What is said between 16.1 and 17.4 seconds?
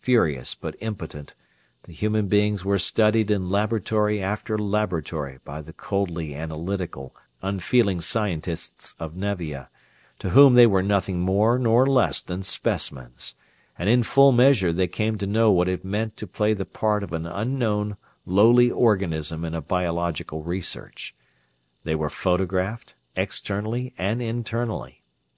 to play the part of an